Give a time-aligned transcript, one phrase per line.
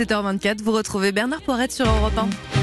[0.00, 2.59] 7h24, vous retrouvez Bernard Poirette sur Europe 1.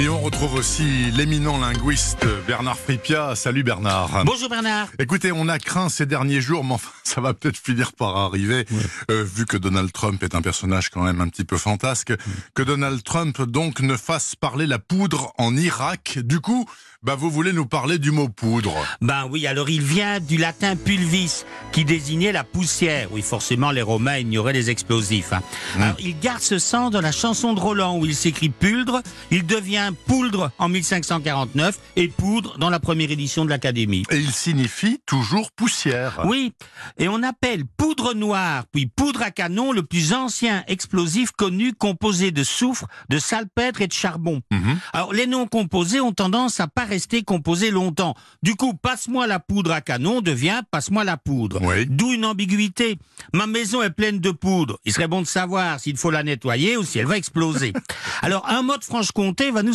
[0.00, 3.36] Et on retrouve aussi l'éminent linguiste Bernard Fripia.
[3.36, 4.24] Salut Bernard.
[4.24, 4.88] Bonjour Bernard.
[4.98, 8.64] Écoutez, on a craint ces derniers jours, mais enfin, ça va peut-être finir par arriver,
[9.10, 12.14] euh, vu que Donald Trump est un personnage quand même un petit peu fantasque,
[12.54, 16.18] que Donald Trump donc ne fasse parler la poudre en Irak.
[16.22, 16.64] Du coup,
[17.02, 18.74] bah vous voulez nous parler du mot poudre.
[19.02, 23.08] Ben oui, alors il vient du latin pulvis, qui désignait la poussière.
[23.10, 25.32] Oui, forcément, les Romains ignoraient les explosifs.
[25.34, 25.42] hein.
[25.76, 29.02] Alors, il garde ce sens dans la chanson de Roland, où il s'écrit puldre.
[29.30, 34.04] Il devient pouldre en 1549 et poudre dans la première édition de l'Académie.
[34.10, 36.20] Et il signifie toujours poussière.
[36.24, 36.52] Oui,
[36.98, 42.30] et on appelle poudre noire, puis poudre à canon, le plus ancien explosif connu composé
[42.30, 44.42] de soufre, de salpêtre et de charbon.
[44.50, 44.78] Mhm.
[44.92, 48.14] Alors, les noms composés ont tendance à pas rester composés longtemps.
[48.42, 51.60] Du coup, passe-moi la poudre à canon devient passe-moi la poudre.
[51.62, 51.86] Oui.
[51.88, 52.98] D'où une ambiguïté.
[53.32, 54.78] Ma maison est pleine de poudre.
[54.84, 57.72] Il serait bon de savoir s'il faut la nettoyer ou si elle va exploser.
[58.22, 59.74] Alors, un mot de Franche-Comté va nous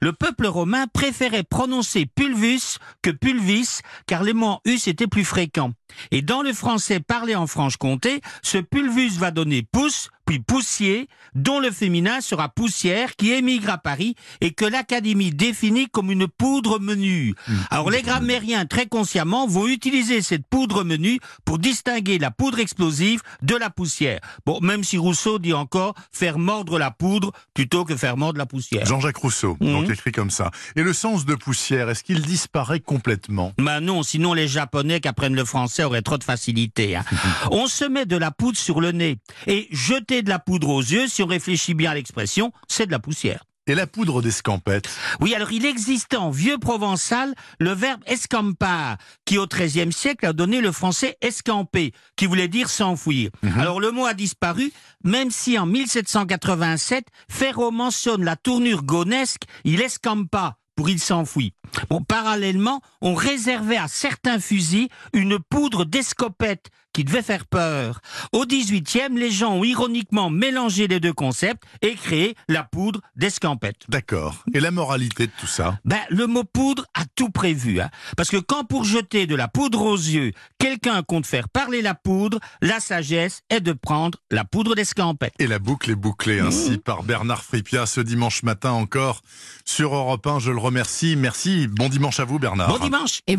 [0.00, 5.72] Le peuple romain préférait prononcer pulvus que pulvis, car les mots us étaient plus fréquents.
[6.10, 11.58] Et dans le français parlé en Franche-Comté, ce pulvus va donner pouce, puis poussier, dont
[11.58, 16.78] le féminin sera poussière, qui émigre à Paris et que l'Académie définit comme une poudre
[16.78, 17.34] menue.
[17.68, 23.22] Alors les grammairiens, très consciemment, vont utiliser cette poudre menue pour distinguer la poudre explosive
[23.42, 24.20] de la poussière.
[24.46, 28.46] Bon, même si Rousseau dit encore faire mordre la poudre plutôt que faire mordre la
[28.46, 28.86] poussière.
[28.86, 29.72] Jean-Jacques Rousseau, Mhm.
[29.72, 30.52] donc écrit comme ça.
[30.76, 33.52] Et le sens de poussière, est-ce qu'il disparaît complètement?
[33.58, 36.94] Ben non, sinon les Japonais qui apprennent le français auraient trop de facilité.
[36.94, 37.04] hein.
[37.50, 39.16] on se met de la poudre sur le nez.
[39.48, 42.92] Et jeter de la poudre aux yeux, si on réfléchit bien à l'expression, c'est de
[42.92, 43.44] la poussière.
[43.66, 44.88] Et la poudre d'escampette
[45.20, 50.32] Oui, alors il existait en vieux provençal le verbe escampar, qui au XIIIe siècle a
[50.32, 53.30] donné le français escamper, qui voulait dire s'enfuir.
[53.56, 54.72] Alors le mot a disparu,
[55.04, 61.52] même si en 1787, Ferro mentionne la tournure gonesque, il escampa pour il s'enfuit.
[61.90, 68.00] Bon, parallèlement, on réservait à certains fusils une poudre d'escopette qui devait faire peur.
[68.32, 73.82] Au XVIIIe, les gens ont ironiquement mélangé les deux concepts et créé la poudre d'escampette.
[73.88, 74.44] D'accord.
[74.54, 77.80] Et la moralité de tout ça Ben, le mot poudre a tout prévu.
[77.80, 77.90] Hein.
[78.16, 81.94] Parce que quand pour jeter de la poudre aux yeux, quelqu'un compte faire parler la
[81.94, 85.34] poudre, la sagesse est de prendre la poudre d'escampette.
[85.38, 89.22] Et la boucle est bouclée ainsi par Bernard Fripia ce dimanche matin encore
[89.64, 90.38] sur Europe 1.
[90.40, 91.16] Je le remercie.
[91.16, 91.68] Merci.
[91.68, 92.68] Bon dimanche à vous Bernard.
[92.68, 93.38] Bon dimanche Et bon